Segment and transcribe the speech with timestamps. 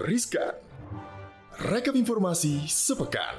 [0.00, 0.56] Riskan.
[1.60, 3.36] Rekap informasi sepekan.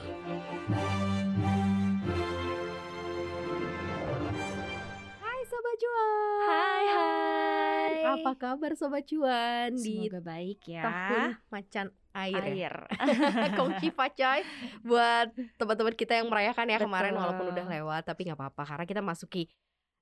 [5.18, 7.93] Hai Sobat Cuan Hai hai.
[8.14, 10.86] Apa kabar Sobat Cuan di Semoga baik ya.
[10.86, 12.70] tahun macan air, ya?
[12.70, 12.75] Air.
[13.57, 14.39] Kongsi coy
[14.86, 17.21] Buat teman-teman kita yang merayakan ya kemarin Betul.
[17.25, 19.50] walaupun udah lewat Tapi nggak apa-apa karena kita masuki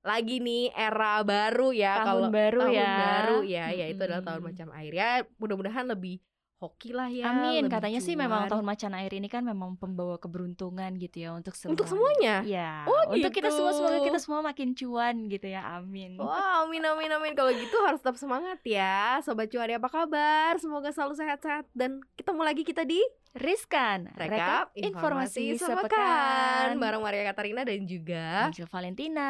[0.04, 2.92] lagi nih era baru ya Tahun kalau baru tahun ya.
[3.00, 6.20] baru ya yaitu adalah tahun macan air ya mudah-mudahan lebih
[6.60, 7.72] hoki lah ya Amin.
[7.72, 8.52] Katanya sih memang cuan.
[8.52, 11.72] tahun macan air ini kan memang pembawa keberuntungan gitu ya untuk semua.
[11.72, 12.84] untuk semuanya Iya.
[12.84, 14.08] Oh, untuk kita semua semoga gitu.
[14.12, 15.64] kita semua makin cuan gitu ya.
[15.80, 16.20] Amin.
[16.20, 17.32] Wah, amin amin amin.
[17.32, 20.60] Kalau gitu harus tetap semangat ya, sobat cuari apa kabar?
[20.60, 23.00] Semoga selalu sehat-sehat dan ketemu lagi kita di
[23.30, 24.10] Riskan.
[24.18, 29.30] Rekap Informasi Sepekan bareng Maria Katarina dan juga Angel Valentina.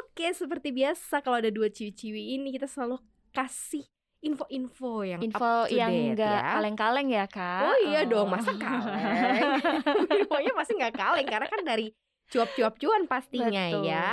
[0.00, 2.98] Oke, seperti biasa kalau ada dua ciwi-ciwi ini kita selalu
[3.30, 3.86] kasih
[4.18, 6.52] info-info yang Info up to yang enggak ya.
[6.58, 7.62] kaleng-kaleng ya, Kak.
[7.64, 8.32] Oh iya dong, Oh.
[8.32, 9.42] masa kaleng?
[10.18, 11.86] Infonya pasti nggak kaleng karena kan dari
[12.28, 13.84] cuap-cuap cuan pastinya Betul.
[13.86, 14.08] ya.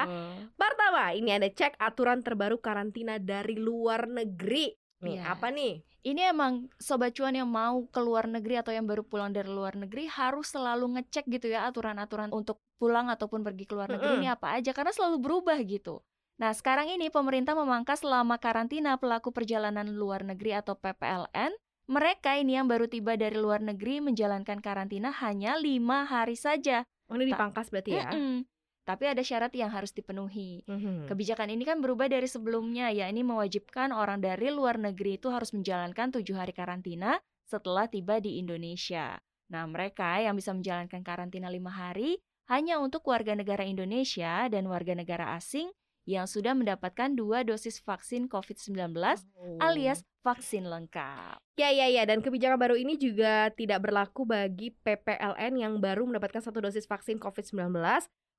[0.56, 4.72] Pertama, ini ada cek aturan terbaru karantina dari luar negeri.
[5.04, 5.36] Nih, Iya.
[5.36, 5.84] apa nih?
[6.06, 9.74] Ini emang sobat cuan yang mau ke luar negeri atau yang baru pulang dari luar
[9.74, 14.22] negeri harus selalu ngecek gitu ya aturan-aturan untuk pulang ataupun pergi ke luar negeri Mm-mm.
[14.22, 16.00] ini apa aja karena selalu berubah gitu.
[16.36, 21.56] Nah, sekarang ini pemerintah memangkas selama karantina pelaku perjalanan luar negeri atau PPLN.
[21.86, 26.84] Mereka ini yang baru tiba dari luar negeri menjalankan karantina hanya lima hari saja.
[27.08, 28.10] Oh, ini dipangkas berarti ya?
[28.10, 28.44] Mm-mm.
[28.86, 30.62] Tapi ada syarat yang harus dipenuhi.
[30.66, 31.10] Mhm.
[31.10, 36.14] Kebijakan ini kan berubah dari sebelumnya, yakni mewajibkan orang dari luar negeri itu harus menjalankan
[36.14, 39.18] tujuh hari karantina setelah tiba di Indonesia.
[39.50, 42.18] Nah, mereka yang bisa menjalankan karantina lima hari
[42.50, 45.70] hanya untuk warga negara Indonesia dan warga negara asing
[46.06, 48.94] yang sudah mendapatkan dua dosis vaksin COVID-19
[49.36, 49.58] Oh.
[49.62, 51.38] alias vaksin lengkap.
[51.58, 56.42] Ya ya ya dan kebijakan baru ini juga tidak berlaku bagi PPLN yang baru mendapatkan
[56.42, 57.74] satu dosis vaksin COVID-19.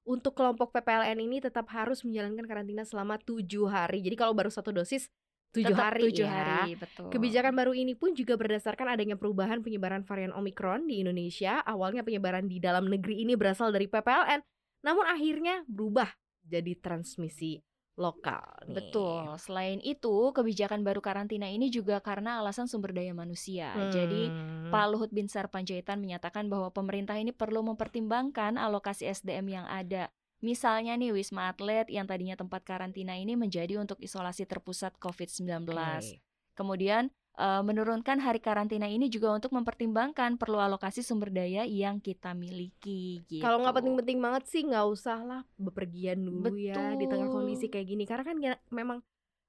[0.07, 3.99] Untuk kelompok PPLN ini tetap harus menjalankan karantina selama tujuh hari.
[4.07, 5.11] Jadi kalau baru satu dosis
[5.51, 6.63] tujuh Tetap hari tujuh ya.
[6.63, 7.11] hari, betul.
[7.11, 11.59] Kebijakan baru ini pun juga berdasarkan adanya perubahan penyebaran varian Omicron di Indonesia.
[11.67, 14.45] Awalnya penyebaran di dalam negeri ini berasal dari PPLN,
[14.87, 16.07] namun akhirnya berubah
[16.47, 17.61] jadi transmisi
[17.97, 18.45] lokal.
[18.69, 18.77] Nih.
[18.77, 19.41] Betul.
[19.41, 23.73] Selain itu, kebijakan baru karantina ini juga karena alasan sumber daya manusia.
[23.89, 24.69] Jadi Hmm.
[24.69, 30.13] Pak Luhut Binsar Panjaitan menyatakan bahwa pemerintah ini perlu mempertimbangkan alokasi SDM yang ada.
[30.45, 35.65] Misalnya nih Wisma Atlet yang tadinya tempat karantina ini menjadi untuk isolasi terpusat COVID-19.
[35.73, 36.21] Oke.
[36.53, 42.33] Kemudian eh, menurunkan hari karantina ini juga untuk mempertimbangkan perlu alokasi sumber daya yang kita
[42.33, 43.23] miliki.
[43.29, 43.45] Gitu.
[43.45, 47.37] Kalau nggak penting-penting banget sih nggak usah lah bepergian dulu ya di tengah Betul.
[47.45, 48.99] kondisi kayak gini karena kan ya- memang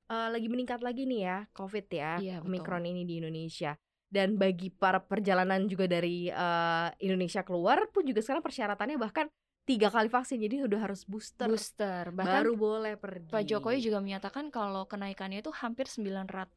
[0.07, 2.47] eh, lagi meningkat lagi nih ya COVID ya betul.
[2.47, 3.75] Omicron ini di Indonesia
[4.07, 9.27] dan bagi para perjalanan juga dari eh, Indonesia keluar pun juga sekarang persyaratannya bahkan
[9.67, 13.27] tiga kali vaksin jadi udah harus booster, booster bahkan baru boleh pergi.
[13.27, 16.55] Pak Jokowi juga menyatakan kalau kenaikannya itu hampir 900%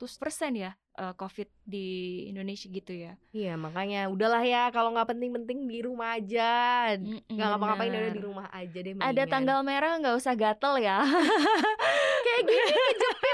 [0.55, 1.89] ya eh, COVID di
[2.31, 3.19] Indonesia gitu ya.
[3.35, 8.47] Iya makanya udahlah ya kalau nggak penting-penting di rumah aja nggak ngapa-ngapain udah di rumah
[8.55, 8.95] aja deh.
[8.95, 9.27] Ada mendingan.
[9.27, 11.03] tanggal merah nggak usah gatel ya.
[12.25, 13.30] kayak gini kejepit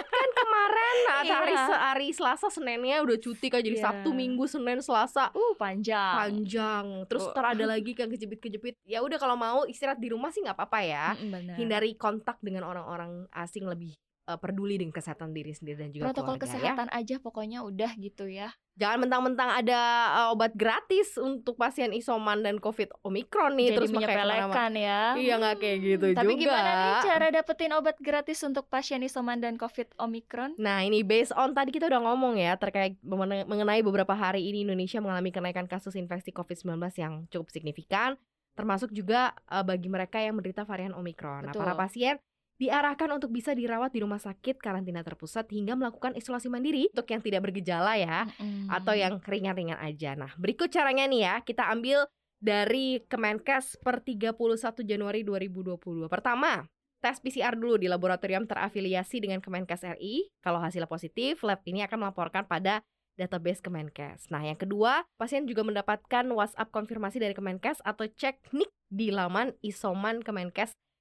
[1.02, 1.76] nah, hari Iya.
[1.78, 3.84] hari Selasa Seninnya udah cuti kan jadi Iya.
[3.84, 6.14] Sabtu Minggu Senin Selasa Uh panjang.
[6.16, 10.40] panjang terus ntar ada lagi kan kejepit-kejepit ya udah kalau mau istirahat di rumah sih
[10.40, 11.56] nggak apa-apa ya Mm-mm, benar.
[11.56, 13.92] hindari kontak dengan orang-orang asing lebih
[14.26, 17.90] eh, peduli dengan kesehatan diri sendiri dan juga Protokol keluarga ya kesehatan aja pokoknya udah
[17.96, 18.50] gitu ya.
[18.76, 19.80] jangan mentang-mentang ada
[20.20, 25.16] eh, obat gratis untuk pasien isoman dan covid omikron nih Jadi terus menyepelekan ya.
[25.16, 29.38] iya nggak kayak gitu Tapi juga gimana nih cara dapetin obat gratis untuk pasien isoman
[29.40, 30.58] dan COVID Omicron?
[30.60, 35.00] Nah ini based on tadi kita udah ngomong ya terkait mengenai beberapa hari ini Indonesia
[35.00, 38.18] mengalami kenaikan kasus infeksi COVID-19 yang cukup signifikan
[38.56, 41.52] termasuk juga eh, bagi mereka yang menderita varian Omicron.
[41.52, 42.16] Nah, para pasien
[42.56, 47.20] diarahkan untuk bisa dirawat di rumah sakit karantina terpusat hingga melakukan isolasi mandiri untuk yang
[47.20, 48.72] tidak bergejala ya Mm-mm.
[48.72, 50.16] atau yang ringan-ringan aja.
[50.16, 51.34] Nah, berikut caranya nih ya.
[51.44, 52.08] Kita ambil
[52.40, 54.36] dari Kemenkes per 31
[54.84, 56.08] Januari 2022.
[56.08, 56.64] Pertama,
[57.04, 60.32] tes PCR dulu di laboratorium terafiliasi dengan Kemenkes RI.
[60.40, 62.80] Kalau hasilnya positif, lab ini akan melaporkan pada
[63.16, 64.28] database Kemenkes.
[64.28, 69.56] Nah, yang kedua, pasien juga mendapatkan WhatsApp konfirmasi dari Kemenkes atau cek NIK di laman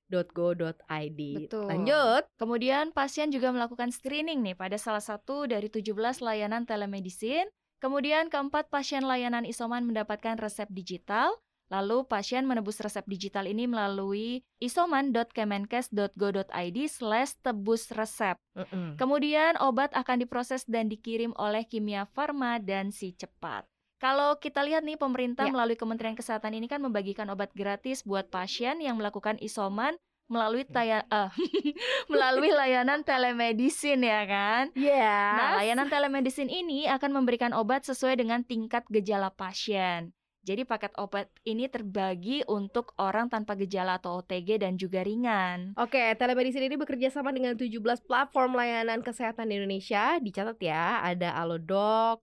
[0.09, 1.21] isomankemenkes.go.id.
[1.49, 1.67] Betul.
[1.67, 2.23] Lanjut.
[2.37, 7.49] Kemudian pasien juga melakukan screening nih pada salah satu dari 17 layanan telemedicine.
[7.81, 11.35] Kemudian keempat pasien layanan isoman mendapatkan resep digital.
[11.73, 18.37] Lalu pasien menebus resep digital ini melalui isoman.kemenkes.go.id slash tebus resep.
[18.53, 19.01] Mm-mm.
[19.01, 23.65] Kemudian obat akan diproses dan dikirim oleh Kimia Farma dan Si Cepat.
[23.99, 25.53] Kalau kita lihat nih pemerintah Ya.
[25.55, 29.95] melalui Kementerian Kesehatan ini kan membagikan obat gratis buat pasien yang melakukan isoman
[30.25, 31.29] melalui taya, eh,
[32.11, 34.63] melalui layanan telemedicine ya kan.
[34.73, 35.37] Yes.
[35.37, 40.11] Nah, layanan telemedicine ini akan memberikan obat sesuai dengan tingkat gejala pasien.
[40.45, 45.73] Jadi paket obat ini terbagi untuk orang tanpa gejala atau OTG dan juga ringan.
[45.73, 50.21] Oke, telemedicine ini bekerja sama dengan 17 platform layanan kesehatan di Indonesia.
[50.21, 52.21] Dicatat ya, ada Alodoc,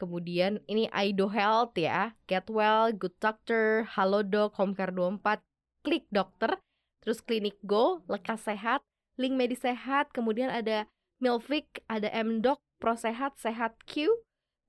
[0.00, 5.44] kemudian ini Aido Health ya, Getwell, Good Doctor, Halodoc, Homecare 24,
[5.84, 6.56] Klik Dokter,
[7.04, 8.80] terus Klinik Go, Lekas Sehat,
[9.20, 10.88] Link Medis Sehat, kemudian ada
[11.20, 14.08] Milfik, ada Mdoc, Prosehat, Sehat Q,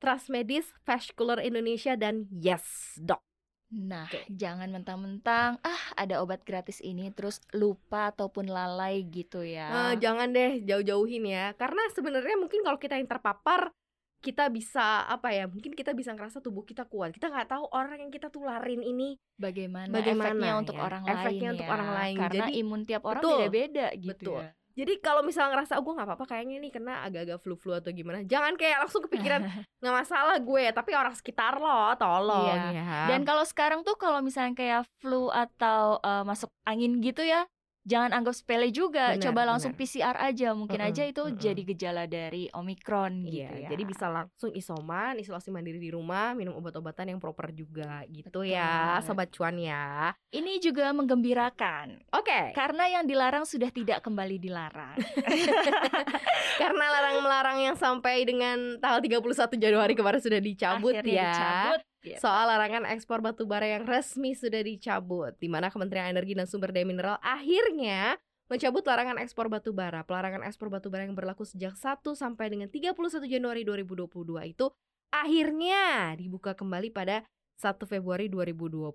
[0.04, 3.24] Trust Medis, Vascular Indonesia, dan Yes Doc.
[3.72, 4.28] Nah, Oke.
[4.28, 9.96] jangan mentang-mentang ah ada obat gratis ini terus lupa ataupun lalai gitu ya.
[9.96, 13.72] Eh, jangan deh jauh-jauhin ya karena sebenarnya mungkin kalau kita yang terpapar
[14.22, 17.98] kita bisa apa ya mungkin kita bisa ngerasa tubuh kita kuat kita nggak tahu orang
[18.00, 20.82] yang kita tularin ini bagaimana, Bagaimana efeknya untuk ya?
[20.84, 21.74] orang Efeknya lain untuk ya.
[21.74, 22.16] orang lain.
[22.16, 23.38] Karena Jadi- imun tiap orang Betul.
[23.42, 24.40] beda-beda gitu Betul.
[24.40, 24.52] ya.
[24.72, 28.24] jadi kalau misalnya ngerasa oh gue nggak apa-apa kayaknya nih kena agak-agak flu-flu atau gimana
[28.24, 29.44] jangan kayak langsung kepikiran
[29.84, 32.72] nggak masalah gue tapi orang sekitar lo tolong Iya.
[32.72, 37.44] ya Dan kalau sekarang tuh kalau misalnya kayak flu atau eh, masuk angin gitu ya,
[37.82, 39.18] jangan anggap sepele juga.
[39.18, 39.82] Benar, Coba langsung benar.
[39.82, 41.38] PCR aja, mungkin Mm-mm, aja itu mm-mm.
[41.38, 43.70] jadi gejala dari Omikron gitu Iya, ya.
[43.74, 48.54] jadi bisa langsung isoman, isolasi mandiri di rumah, minum obat-obatan yang proper juga gitu Betul
[48.54, 50.14] ya, sobat cuan ya.
[50.30, 54.96] Ini juga menggembirakan Oke, karena yang dilarang sudah tidak kembali dilarang.
[56.62, 61.30] karena larang melarang yang sampai dengan tanggal 31 Januari kemarin sudah dicabut Akhirnya ya.
[61.32, 61.82] dicabut.
[62.02, 62.20] Gitu.
[62.20, 66.74] Soal larangan ekspor batu bara yang resmi sudah dicabut, di mana Kementerian Energi dan Sumber
[66.74, 68.18] Daya Mineral akhirnya
[68.52, 70.04] mencabut larangan ekspor batu bara.
[70.04, 74.12] Pelarangan ekspor batu bara yang berlaku sejak 1 sampai dengan 31 Januari 2022
[74.52, 74.68] itu
[75.08, 77.24] akhirnya dibuka kembali pada
[77.56, 78.92] 1 Februari 2022.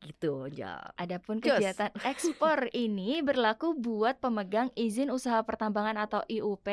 [0.00, 0.96] Gitu, Jal.
[0.96, 1.52] Adapun Cus.
[1.52, 6.64] kegiatan ekspor ini berlaku buat pemegang izin usaha pertambangan atau IUP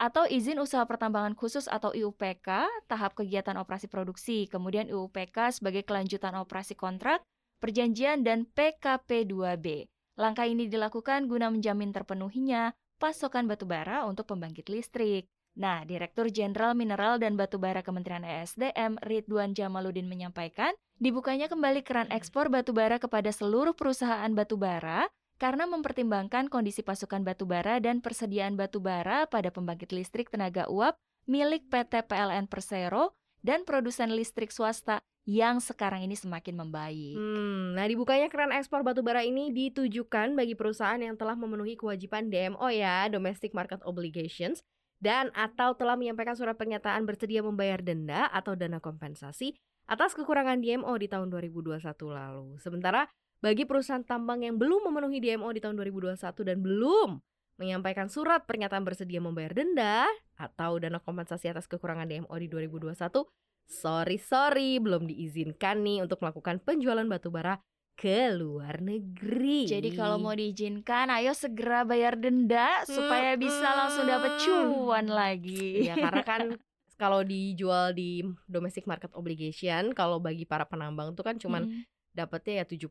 [0.00, 6.32] atau izin usaha pertambangan khusus atau IUPK, tahap kegiatan operasi produksi, kemudian IUPK sebagai kelanjutan
[6.40, 7.20] operasi kontrak,
[7.60, 9.84] perjanjian dan PKP2B.
[10.16, 15.28] Langkah ini dilakukan guna menjamin terpenuhinya pasokan batubara untuk pembangkit listrik.
[15.60, 22.48] Nah, Direktur Jenderal Mineral dan Batubara Kementerian ESDM Ridwan Jamaluddin menyampaikan, dibukanya kembali keran ekspor
[22.48, 29.88] batubara kepada seluruh perusahaan batubara karena mempertimbangkan kondisi pasokan batubara dan persediaan batubara pada pembangkit
[29.96, 36.60] listrik tenaga uap milik PT PLN Persero dan produsen listrik swasta yang sekarang ini semakin
[36.60, 37.16] membaik.
[37.16, 42.28] Hmm, nah dibukanya keran ekspor batu bara ini ditujukan bagi perusahaan yang telah memenuhi kewajiban
[42.28, 44.60] DMO ya, Domestic Market Obligations,
[45.00, 49.56] dan atau telah menyampaikan surat pernyataan bersedia membayar denda atau dana kompensasi
[49.88, 52.60] atas kekurangan DMO di tahun 2021 lalu.
[52.60, 53.08] Sementara
[53.40, 57.10] bagi perusahaan tambang yang belum memenuhi DMO di tahun 2021 dan belum
[57.60, 62.96] menyampaikan surat pernyataan bersedia membayar denda atau dana kompensasi atas kekurangan DMO di 2021,
[63.68, 67.60] sorry sorry belum diizinkan nih untuk melakukan penjualan batu bara
[68.00, 69.68] ke luar negeri.
[69.68, 75.84] Jadi kalau mau diizinkan, ayo segera bayar denda supaya bisa langsung dapat cuan lagi.
[75.84, 76.40] ya karena kan
[77.00, 81.84] kalau dijual di domestic market obligation, kalau bagi para penambang tuh kan cuman Mm.
[82.10, 82.90] Dapatnya ya 70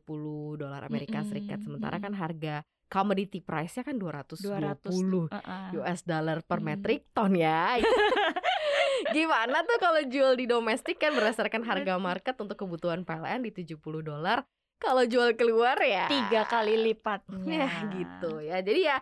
[0.56, 2.06] dolar Amerika Mm-mm, Serikat sementara mm-mm.
[2.08, 2.54] kan harga
[2.90, 6.66] commodity price-nya kan 220 200 US dollar per Hmm.
[6.74, 7.78] metric ton ya.
[9.16, 13.78] Gimana tuh kalau jual di domestik kan berdasarkan harga market untuk kebutuhan PLN di 70
[14.02, 14.44] dolar.
[14.80, 17.68] Kalau jual keluar ya tiga kali lipatnya.
[17.68, 18.58] Ya gitu ya.
[18.64, 18.98] Jadi ya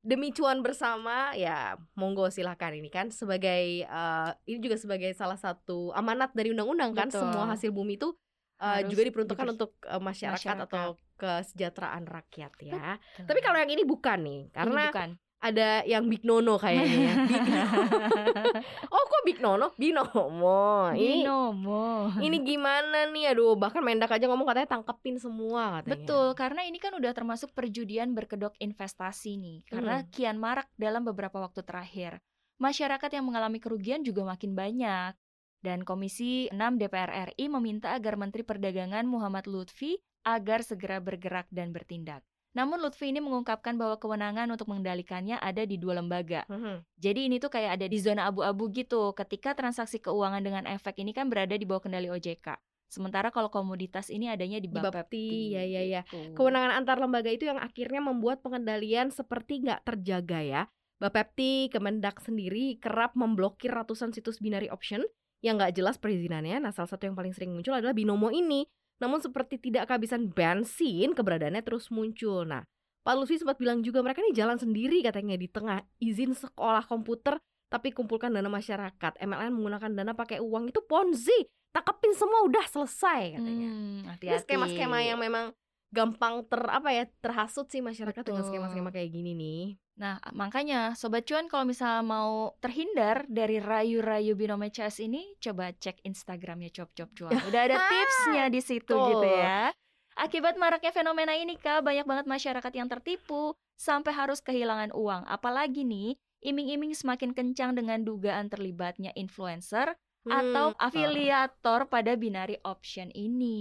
[0.00, 5.92] demi cuan bersama ya monggo silahkan ini kan sebagai eh, ini juga sebagai salah satu
[5.92, 7.20] amanat dari undang-undang kan Betul.
[7.20, 8.16] semua hasil bumi itu
[8.60, 10.68] eh, Harus juga diperuntukkan diber- untuk eh, masyarakat, masyarakat.
[10.68, 10.86] atau
[11.16, 12.96] kesejahteraan rakyat ya.
[12.96, 13.24] Betul.
[13.26, 15.10] Tapi kalau yang ini bukan nih Ini karena bukan.
[15.38, 17.14] ada yang Big Nono kayaknya ya.
[17.28, 17.44] Big
[18.92, 19.72] Oh kok Big Nono?
[19.74, 20.92] Binomo.
[20.92, 22.12] Ini Binomo.
[22.18, 23.32] ini gimana nih?
[23.32, 25.92] Aduh, bahkan Mendak aja ngomong katanya tangkepin semua katanya.
[25.94, 29.58] Betul, karena ini kan udah termasuk perjudian berkedok investasi nih.
[29.66, 30.08] Karena Hmm.
[30.10, 32.20] kian marak dalam beberapa waktu terakhir.
[32.56, 35.12] Masyarakat yang mengalami kerugian juga makin banyak.
[35.60, 41.72] Dan Komisi 6 DPR RI meminta agar Menteri Perdagangan Muhammad Lutfi agar segera bergerak dan
[41.72, 42.24] bertindak.
[42.50, 46.42] Namun Lutfi ini mengungkapkan bahwa kewenangan untuk mengendalikannya ada di dua lembaga.
[46.50, 46.82] Mhm.
[46.98, 49.14] Jadi ini tuh kayak ada di zona abu-abu gitu.
[49.14, 52.58] Ketika transaksi keuangan dengan efek ini kan berada di bawah kendali OJK.
[52.90, 54.90] Sementara kalau komoditas ini adanya di Bapepti.
[54.90, 56.02] Bapepti, ya ya ya.
[56.10, 56.34] Gitu.
[56.34, 60.62] Kewenangan antar lembaga itu yang akhirnya membuat pengendalian seperti nggak terjaga ya.
[60.98, 65.06] Bapepti, Kemendak sendiri kerap memblokir ratusan situs binary option
[65.40, 66.60] yang nggak jelas perizinannya.
[66.60, 68.64] Nah, salah satu yang paling sering muncul adalah binomo ini.
[69.00, 72.44] Namun seperti tidak kehabisan bensin, keberadaannya terus muncul.
[72.44, 72.60] Nah,
[73.00, 77.40] Pak Lutfi sempat bilang juga mereka ini jalan sendiri katanya di tengah izin sekolah komputer
[77.72, 79.16] tapi kumpulkan dana masyarakat.
[79.16, 81.48] MLN menggunakan dana pakai uang itu ponzi.
[81.70, 83.68] Takepin semua udah selesai katanya.
[83.70, 84.42] Hmm, Ini hati-hati.
[84.42, 85.54] skema-skema yang memang
[85.90, 88.50] gampang ter apa ya terhasut sih masyarakat dengan Betul.
[88.54, 89.64] skema-skema kayak gini nih.
[90.00, 96.00] Nah, makanya Sobat Cuan kalau misalnya mau terhindar dari rayu-rayu binomo CS ini, coba cek
[96.08, 97.36] Instagramnya Cop Cop Cuan.
[97.52, 99.20] Udah ada tipsnya di situ Betul.
[99.20, 99.74] gitu ya.
[100.16, 105.28] Akibat maraknya fenomena ini, Kak, banyak banget masyarakat yang tertipu sampai harus kehilangan uang.
[105.28, 110.78] Apalagi nih, iming-iming semakin kencang dengan dugaan terlibatnya influencer atau Hmm.
[110.78, 113.56] afiliator pada binary option ini.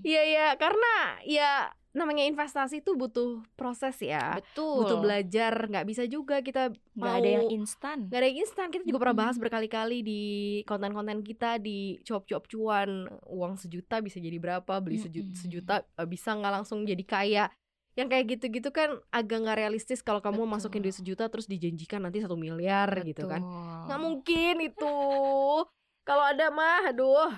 [0.00, 0.92] Iya ya, karena
[1.22, 1.52] ya
[1.90, 4.38] namanya investasi itu butuh proses ya.
[4.38, 4.86] Betul.
[4.86, 8.06] Butuh belajar, nggak bisa juga kita Nggak ada yang instan.
[8.06, 8.66] nggak ada yang instan.
[8.70, 10.22] Kita juga pernah bahas berkali-kali di
[10.62, 12.90] konten-konten kita di cuap-cuap cuan
[13.26, 15.34] uang sejuta bisa jadi berapa, beli seju- Mm-mm.
[15.34, 17.44] sejuta eh, bisa nggak langsung jadi kaya.
[17.98, 20.52] Yang kayak gitu-gitu kan agak nggak realistis kalau kamu Betul.
[20.54, 23.42] masukin duit sejuta terus dijanjikan nanti satu miliar gitu kan.
[23.42, 23.82] Betul.
[23.90, 24.94] Nggak mungkin itu.
[26.02, 27.30] Kalau ada mah, aduh,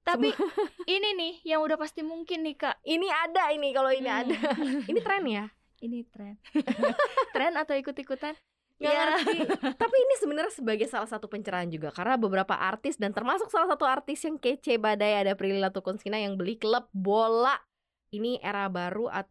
[0.00, 0.28] Tapi
[0.90, 2.76] ini nih yang udah pasti mungkin nih kak.
[2.84, 4.20] ini ada ini kalau ini Hmm.
[4.28, 4.36] ada.
[4.90, 5.44] Ini tren ya?
[5.80, 6.36] Ini tren.
[7.34, 8.36] tren atau ikut-ikutan?
[8.74, 9.00] Nggak Ya.
[9.08, 9.38] ngerti.
[9.72, 13.84] Tapi ini sebenarnya sebagai salah satu pencerahan juga karena beberapa artis dan termasuk salah satu
[13.84, 17.56] artis yang kece badai ada Prilly Latuconsina yang beli klub bola.
[18.10, 19.24] Ini era baru eh,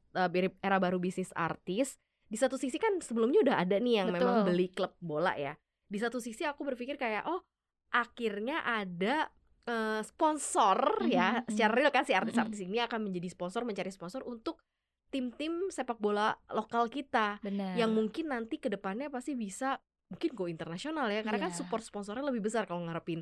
[0.57, 2.01] era baru bisnis artis.
[2.25, 4.47] Di satu sisi kan sebelumnya udah ada nih yang memang Betul.
[4.49, 5.53] beli klub bola ya.
[5.85, 7.45] Di satu sisi aku berpikir kayak oh
[7.93, 9.29] akhirnya ada
[9.63, 14.25] eh, sponsor ya Mhm, secara real kan si artis-artis ini akan menjadi sponsor mencari sponsor
[14.25, 14.59] untuk
[15.07, 17.77] tim-tim sepak bola lokal kita Benar.
[17.77, 19.77] yang mungkin nanti ke depannya pasti bisa
[20.09, 21.57] mungkin go internasional ya karena kan Iya.
[21.57, 23.21] support sponsornya lebih besar kalau ngarepin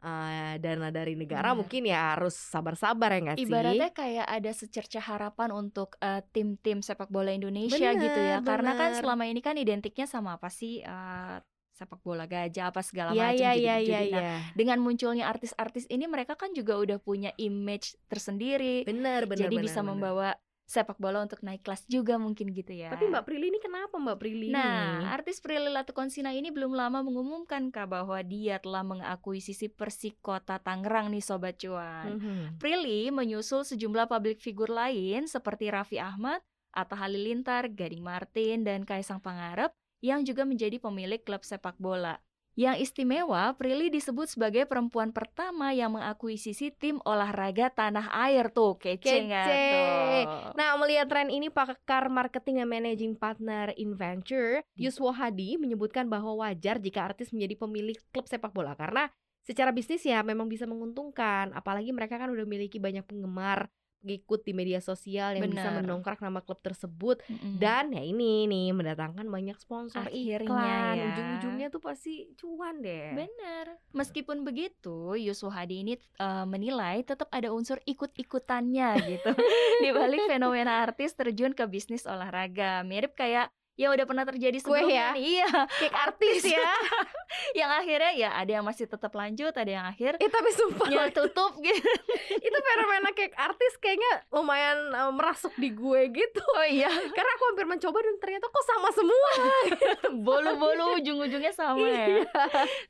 [0.00, 1.58] eh, dana dari negara Benar.
[1.58, 6.80] mungkin ya harus sabar-sabar ya nggak sih Ibaratnya kayak ada secerca harapan untuk eh, tim-tim
[6.80, 8.38] sepak bola Indonesia Bener, gitu ya.
[8.40, 9.00] Karena kan bener.
[9.02, 11.36] selama ini kan identiknya sama apa sih eh,
[11.80, 14.12] sepak bola gajah apa segala Iya macam judi- iya iya judi.
[14.12, 18.84] Nah, iya dengan munculnya artis-artis ini mereka kan juga udah punya image tersendiri.
[18.84, 19.88] benar benar jadi benar, bisa benar.
[19.90, 20.28] membawa
[20.62, 22.92] sepak bola untuk naik kelas juga mungkin gitu ya.
[22.92, 27.68] tapi Mbak Prilly ini kenapa Mbak Prilly Nah, artis Prilly Latukonsina ini belum lama mengumumkan
[27.68, 32.14] kak bahwa dia telah mengakuisisi Persikota Tangerang nih Sobat Cuan.
[32.14, 32.36] Mhm.
[32.56, 36.38] Prilly menyusul sejumlah publik figur lain seperti Raffi Ahmad,
[36.70, 42.20] Atta Halilintar, Gading Martin, dan Kaisang Pangarep yang juga menjadi pemilik klub sepak bola.
[42.58, 48.74] Yang istimewa, Prilly disebut sebagai perempuan pertama yang mengakuisisi tim olahraga tanah air tuh.
[48.74, 50.58] Kece nggak tuh?
[50.58, 56.82] Nah, melihat tren ini, pakar marketing dan managing partner Inventure, Yuswo Hadi menyebutkan bahwa wajar
[56.82, 59.06] jika artis menjadi pemilik klub sepak bola karena
[59.40, 61.54] secara bisnis ya memang bisa menguntungkan.
[61.54, 65.84] Apalagi mereka kan udah memiliki banyak penggemar, pengikut di media sosial yang bisa Benar.
[65.84, 67.60] mendongkrak nama klub tersebut Mm-mm.
[67.60, 70.94] dan ya ini nih mendatangkan banyak sponsor Akhirnya iklan.
[70.96, 71.04] ya.
[71.12, 73.12] Ujung-ujungnya tuh pasti cuan deh.
[73.12, 73.76] Benar.
[73.92, 79.30] Meskipun begitu, Yusuf Hadi ini eh, menilai tetap ada unsur ikut-ikutannya gitu.
[79.84, 82.80] Di balik fenomena artis terjun ke bisnis olahraga.
[82.82, 85.08] Mirip kayak yang udah pernah terjadi Kue sebelumnya ya?
[85.16, 85.22] nih.
[85.24, 86.70] Iya, Kayak artis ya.
[87.64, 91.08] yang akhirnya ya ada yang masih tetap lanjut, ada yang akhir eh tapi sumpah ya
[91.08, 91.90] tutup gitu.
[92.36, 96.44] itu fenomena kayak artis kayaknya lumayan eh, merasuk di gue gitu.
[96.60, 99.30] Oh iya, Karena aku hampir mencoba dan ternyata kok sama semua.
[100.26, 102.06] bolu-bolu ujung-ujungnya sama ya.
[102.20, 102.26] Iya.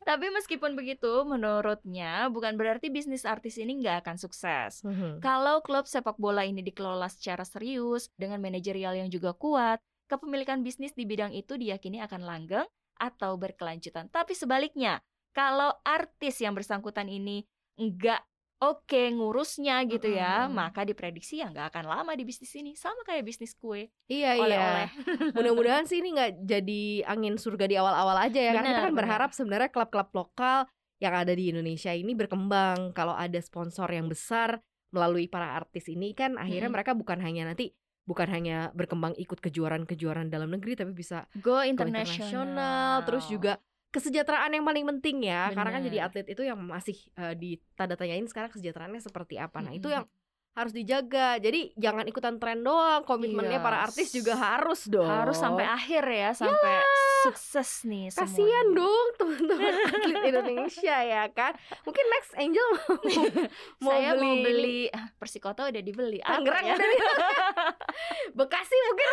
[0.03, 4.83] Tapi meskipun begitu, menurutnya bukan berarti bisnis artis ini nggak akan sukses.
[5.23, 9.79] Kalau klub sepak bola ini dikelola secara serius dengan manajerial yang juga kuat,
[10.11, 12.67] kepemilikan bisnis di bidang itu diyakini akan langgeng
[12.99, 14.11] atau berkelanjutan.
[14.11, 14.99] Tapi sebaliknya,
[15.31, 17.47] kalau artis yang bersangkutan ini
[17.79, 18.21] enggak
[18.61, 20.53] oke ngurusnya gitu ya, Mm-mm.
[20.53, 22.77] maka diprediksi ya nggak akan lama di bisnis ini.
[22.77, 24.43] Sama kayak bisnis kue, Iya iya.
[24.45, 24.89] oleh-oleh.
[25.39, 28.53] Mudah-mudahan sih ini nggak jadi angin surga di awal-awal aja ya.
[28.53, 29.01] Karena kita Benar, kan benar.
[29.01, 30.59] berharap sebenarnya klub-klub lokal
[31.01, 32.93] yang ada di Indonesia ini berkembang.
[32.93, 34.61] Kalau ada sponsor yang besar
[34.93, 36.77] melalui para artis ini kan akhirnya Mm-mm.
[36.77, 37.73] mereka bukan hanya nanti
[38.11, 43.07] bukan hanya berkembang ikut kejuaraan-kejuaraan dalam negeri tapi bisa Go internasional.
[43.07, 43.63] terus juga
[43.95, 48.27] kesejahteraan yang paling penting ya karena kan jadi atlet itu yang masih eh, ditanda tanyain
[48.27, 49.97] sekarang kesejahteraannya seperti apa nah itu Mm-mm.
[50.03, 50.05] yang
[50.51, 51.39] harus dijaga.
[51.39, 55.07] Jadi jangan ikutan tren doang, komitmennya Iya, para artis juga harus dong.
[55.07, 56.75] Harus sampai akhir ya, sampai
[57.21, 58.61] sukses nih Kasian semuanya.
[58.81, 61.53] dong teman-teman atlet Indonesia ya kan.
[61.85, 62.97] Mungkin next Angel mau
[63.85, 66.19] mau Saya beli, mau beli ah, Persikota udah dibeli.
[66.25, 66.75] Tangerang ya?
[66.77, 66.89] udah
[68.39, 69.09] Bekasi mungkin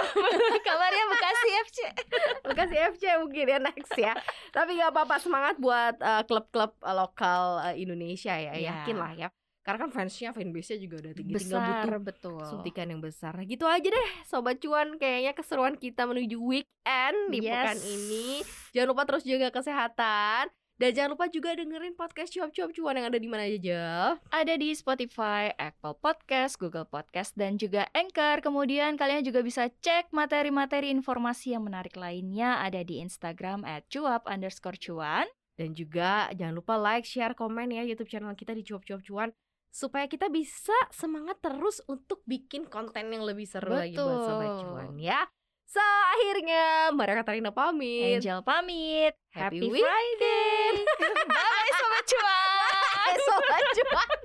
[0.64, 1.80] Kabarnya Bekasi FC.
[2.48, 4.14] Bekasi FC mungkin ya next ya.
[4.56, 8.56] Tapi nggak apa-apa semangat buat eh, klub-klub eh, lokal eh, Indonesia ya.
[8.56, 8.84] Ya.
[8.84, 9.30] Yakin lah ya.
[9.68, 12.40] Karena kan fansnya fanbase-nya juga udah tinggi tinggal Besar butuh betul.
[12.48, 13.36] suntikan yang besar.
[13.44, 17.52] Gitu aja deh sobat cuan kayaknya keseruan kita menuju weekend di Yes.
[17.52, 18.28] pekan ini.
[18.72, 20.48] Jangan lupa terus jaga kesehatan
[20.78, 24.10] dan jangan lupa juga dengerin podcast cuap-cuap cuan yang ada di mana aja, Jel.
[24.30, 28.40] Ada di Spotify, Apple Podcast, Google Podcast, dan juga Anchor.
[28.40, 34.30] Kemudian kalian juga bisa cek materi-materi informasi yang menarik lainnya ada di Instagram at cuap
[34.30, 35.28] underscore cuan.
[35.58, 39.30] Dan juga jangan lupa like, share, komen ya YouTube channel kita di cuap-cuap cuan
[39.78, 44.74] supaya kita bisa semangat terus untuk bikin konten yang lebih seru lagi buat sobat Betul.
[44.74, 45.22] cuan ya.
[45.70, 45.84] So
[46.18, 48.18] akhirnya Maria Katarina pamit.
[48.18, 49.14] Angel pamit.
[49.30, 49.78] Happy Happy.
[49.78, 50.82] Friday.
[51.30, 53.16] Bye sobat cuan.
[53.22, 54.18] Sobat cuan.